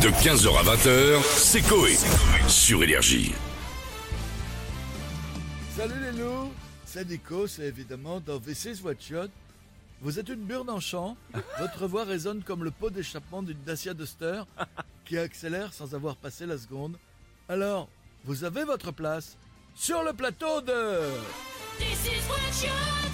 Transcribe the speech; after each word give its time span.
De 0.00 0.08
15h 0.08 0.58
à 0.58 0.62
20h, 0.62 1.22
c'est 1.22 1.60
Coé. 1.60 1.94
Sur 2.48 2.82
Énergie. 2.82 3.34
Salut 5.76 6.00
les 6.00 6.18
loups, 6.18 6.50
c'est 6.86 7.06
Nico, 7.06 7.46
c'est 7.46 7.64
évidemment 7.64 8.18
dans 8.18 8.38
V6 8.38 8.80
Watch 8.80 9.10
Out. 9.10 9.30
Vous 10.00 10.18
êtes 10.18 10.30
une 10.30 10.46
burne 10.46 10.70
en 10.70 10.80
chant, 10.80 11.18
votre 11.58 11.86
voix 11.86 12.04
résonne 12.04 12.42
comme 12.42 12.64
le 12.64 12.70
pot 12.70 12.88
d'échappement 12.88 13.42
d'une 13.42 13.62
Dacia 13.66 13.92
Duster 13.92 14.44
qui 15.04 15.18
accélère 15.18 15.74
sans 15.74 15.94
avoir 15.94 16.16
passé 16.16 16.46
la 16.46 16.56
seconde. 16.56 16.96
Alors, 17.50 17.90
vous 18.24 18.44
avez 18.44 18.64
votre 18.64 18.92
place 18.92 19.36
sur 19.74 20.02
le 20.02 20.14
plateau 20.14 20.62
de... 20.62 21.00
This 21.78 22.06
is 22.06 22.26
what 22.26 23.09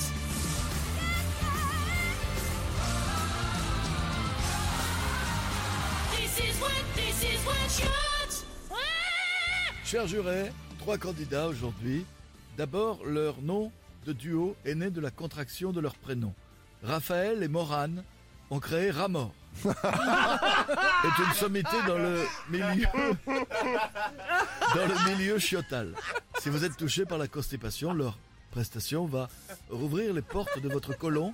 Chers 9.85 10.09
jurés, 10.09 10.51
trois 10.81 10.99
candidats 10.99 11.47
aujourd'hui. 11.47 12.05
D'abord, 12.57 13.05
leur 13.05 13.41
nom 13.41 13.71
de 14.05 14.13
duo 14.13 14.57
est 14.65 14.75
né 14.75 14.91
de 14.91 15.01
la 15.01 15.11
contraction 15.11 15.73
de 15.73 15.81
leur 15.81 15.95
prénom. 15.95 16.35
Raphaël 16.83 17.43
et 17.43 17.49
Morane 17.49 18.03
ont 18.51 18.59
créé 18.59 18.91
Ramor. 18.91 19.33
est 19.65 21.23
une 21.23 21.35
sommité 21.35 21.77
dans 21.87 21.97
le 21.97 22.27
milieu 22.51 22.87
dans 23.27 24.87
le 24.87 25.17
milieu 25.17 25.39
chiotal. 25.39 25.95
Si 26.41 26.51
vous 26.51 26.65
êtes 26.65 26.77
touché 26.77 27.07
par 27.07 27.17
la 27.17 27.29
constipation, 27.29 27.95
leur 27.95 28.19
prestation 28.51 29.07
va 29.07 29.29
rouvrir 29.71 30.13
les 30.13 30.23
portes 30.23 30.61
de 30.61 30.69
votre 30.69 30.99
côlon. 30.99 31.33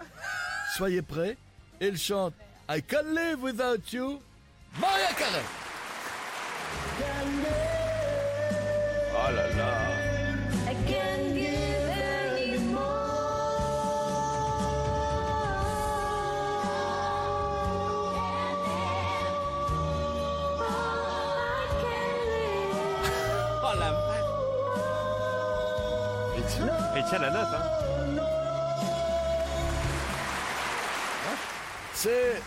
Soyez 0.76 1.02
prêts. 1.02 1.36
Ils 1.80 1.98
chantent 1.98 2.34
I 2.68 2.80
can 2.80 3.14
live 3.14 3.42
without 3.42 3.92
you. 3.92 4.20
Maria 4.80 5.12
Carré. 5.18 5.42
Oh 9.14 9.30
là 9.34 9.48
là. 9.56 9.72
Oh. 10.64 10.70
Et 26.96 27.02
tiens 27.08 27.18
la 27.18 27.30
note, 27.30 27.48
hein. 27.54 27.62
C'est 31.94 32.42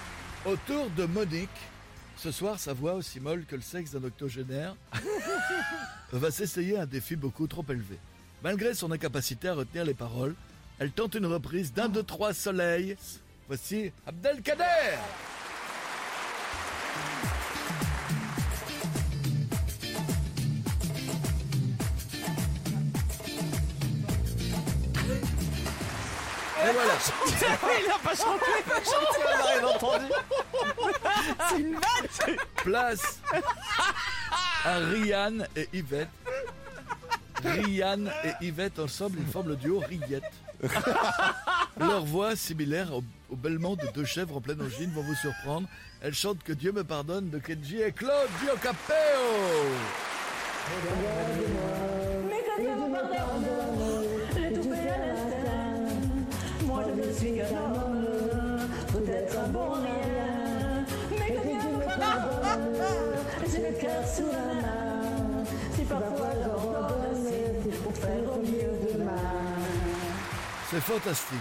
au 0.45 0.55
tour 0.55 0.89
de 0.91 1.05
Monique. 1.05 1.49
Ce 2.25 2.31
soir, 2.31 2.59
sa 2.59 2.73
voix, 2.73 2.95
aussi 2.95 3.19
molle 3.19 3.45
que 3.45 3.55
le 3.55 3.61
sexe 3.61 3.91
d'un 3.91 4.03
octogénaire, 4.03 4.75
va 6.11 6.31
s'essayer 6.31 6.75
à 6.75 6.81
un 6.81 6.85
défi 6.87 7.15
beaucoup 7.15 7.45
trop 7.45 7.63
élevé. 7.69 7.99
Malgré 8.41 8.73
son 8.73 8.91
incapacité 8.91 9.49
à 9.49 9.53
retenir 9.53 9.85
les 9.85 9.93
paroles, 9.93 10.33
elle 10.79 10.91
tente 10.91 11.13
une 11.13 11.27
reprise 11.27 11.71
d'un, 11.71 11.87
deux, 11.87 12.01
trois 12.01 12.33
soleils. 12.33 12.97
Voici 13.47 13.91
Abdelkader 14.07 14.63
Et 26.63 26.71
voilà 26.73 26.93
Il 27.85 27.91
a 27.91 27.99
pas 27.99 28.15
chanté, 28.15 28.45
il 28.65 28.71
a 28.71 28.75
pas 28.75 28.83
chanté, 28.83 29.19
on 29.19 29.37
n'a 29.37 29.45
rien 29.45 29.75
entendu. 29.75 30.05
C'est 31.49 31.59
une 31.59 31.73
vanne. 31.73 32.37
Place 32.57 33.19
à 34.63 34.77
Rian 34.77 35.39
et 35.55 35.67
Yvette. 35.73 36.09
Rian 37.43 38.05
et 38.23 38.45
Yvette 38.45 38.79
ensemble, 38.79 39.17
ils 39.19 39.31
forment 39.31 39.49
le 39.49 39.55
duo 39.55 39.79
Riette. 39.79 40.23
Leur 41.79 42.05
voix, 42.05 42.35
similaire 42.35 42.93
au, 42.95 43.03
au 43.29 43.35
bêlement 43.35 43.75
de 43.75 43.85
deux 43.93 44.05
chèvres 44.05 44.37
en 44.37 44.41
pleine 44.41 44.61
angine, 44.61 44.91
vont 44.91 45.03
vous 45.03 45.15
surprendre. 45.15 45.67
Elles 46.01 46.13
chantent 46.13 46.43
Que 46.43 46.53
Dieu 46.53 46.71
me 46.71 46.83
pardonne 46.83 47.29
de 47.29 47.37
Kenji 47.39 47.81
et 47.81 47.91
Claude 47.91 48.29
Diocapeo. 48.41 48.95
Mais 52.27 52.41
que 52.41 52.61
Dieu 52.61 52.69
me 52.69 52.91
pardonne, 52.91 53.45
j'ai 54.35 54.53
tout 54.53 54.69
fait 54.73 54.89
à 54.89 54.97
l'instinct. 54.97 55.95
Moi 56.65 56.83
je 56.87 57.07
ne 57.07 57.13
suis 57.13 57.35
qu'un 57.37 57.55
homme, 57.55 58.05
peut-être 58.91 59.37
un 59.37 59.47
bon 59.49 59.71
rien. 59.73 60.04
J'ai 63.51 63.71
le 63.71 63.77
cœur 63.79 64.07
sous 64.07 64.25
la 64.27 64.53
main. 64.61 65.43
Si 65.75 65.81
parfois 65.83 66.29
j'abandonne, 66.41 67.27
c'est 67.69 67.83
pour 67.83 67.95
faire 67.95 68.33
au 68.33 68.39
mieux 68.39 68.93
demain. 68.93 69.11
C'est 70.71 70.81
fantastique. 70.81 71.37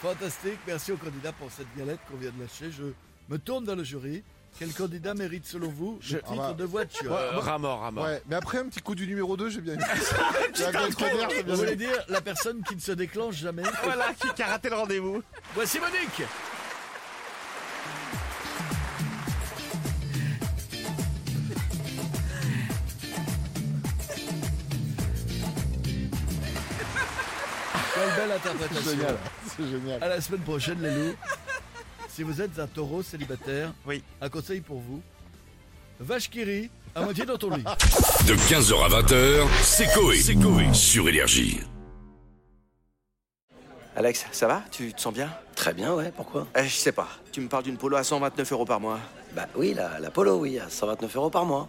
Fantastique. 0.00 0.58
Merci 0.66 0.92
aux 0.92 0.96
candidats 0.96 1.32
pour 1.32 1.50
cette 1.50 1.68
galette 1.76 2.00
qu'on 2.10 2.16
vient 2.16 2.30
de 2.36 2.40
lâcher. 2.42 2.70
Je 2.70 2.84
me 3.28 3.38
tourne 3.38 3.64
vers 3.64 3.76
le 3.76 3.84
jury. 3.84 4.22
Quel 4.58 4.70
candidat 4.74 5.14
mérite 5.14 5.46
selon 5.46 5.68
vous 5.70 5.98
le 6.10 6.18
titre 6.18 6.34
va. 6.34 6.52
de 6.52 6.64
voiture 6.64 7.10
Euh, 7.14 7.38
Ramor, 7.38 7.80
Ramor. 7.80 8.04
Ouais, 8.04 8.22
mais 8.28 8.36
après 8.36 8.58
un 8.58 8.66
petit 8.66 8.82
coup 8.82 8.94
du 8.94 9.06
numéro 9.06 9.34
2, 9.34 9.48
j'ai 9.48 9.62
bien 9.62 9.72
aimé. 9.74 9.82
Vous 11.46 11.56
voulez 11.56 11.74
dire 11.76 12.04
la 12.08 12.20
personne 12.20 12.62
qui 12.62 12.74
ne 12.76 12.80
se 12.80 12.92
déclenche 12.92 13.36
jamais 13.36 13.62
Voilà, 13.82 14.12
qui 14.12 14.28
qui 14.34 14.42
a 14.42 14.48
raté 14.48 14.68
le 14.68 14.76
rendez-vous. 14.76 15.22
Voici 15.54 15.80
Monique 15.80 16.28
Quelle 28.02 28.28
belle 28.28 28.38
C'est 28.42 28.48
interprétation 28.48 28.90
génial. 28.90 29.16
C'est 29.56 29.70
génial. 29.70 30.02
À 30.02 30.08
la 30.08 30.20
semaine 30.20 30.40
prochaine 30.40 30.82
les 30.82 30.90
loups 30.90 31.14
Si 32.08 32.22
vous 32.22 32.40
êtes 32.40 32.58
un 32.58 32.66
taureau 32.66 33.02
célibataire 33.02 33.72
Oui. 33.86 34.02
Un 34.20 34.28
conseil 34.28 34.60
pour 34.60 34.80
vous 34.80 35.02
Vache 36.00 36.28
qui 36.28 36.42
rit, 36.42 36.70
à 36.96 37.02
moitié 37.02 37.24
dans 37.24 37.36
ton 37.38 37.50
lit 37.54 37.62
De 38.26 38.34
15h 38.34 38.84
à 38.84 39.02
20h, 39.02 39.46
c'est 39.62 39.86
Coé. 39.92 40.72
Sur 40.72 41.08
Énergie. 41.08 41.60
Alex, 43.94 44.26
ça 44.32 44.48
va? 44.48 44.62
Tu 44.72 44.92
te 44.92 45.00
sens 45.00 45.12
bien? 45.14 45.30
Très 45.54 45.74
bien, 45.74 45.94
ouais, 45.94 46.10
pourquoi? 46.16 46.48
Eh, 46.58 46.64
Je 46.64 46.74
sais 46.74 46.92
pas. 46.92 47.08
Tu 47.30 47.40
me 47.40 47.48
parles 47.48 47.62
d'une 47.64 47.76
polo 47.76 47.96
à 47.98 48.02
129 48.02 48.50
euros 48.52 48.64
par 48.64 48.80
mois. 48.80 48.98
Bah 49.36 49.46
oui, 49.54 49.74
la, 49.74 50.00
la 50.00 50.10
Polo, 50.10 50.38
oui, 50.38 50.58
à 50.58 50.68
129 50.68 51.14
euros 51.16 51.30
par 51.30 51.44
mois. 51.44 51.68